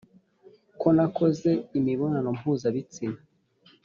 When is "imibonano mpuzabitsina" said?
1.77-3.19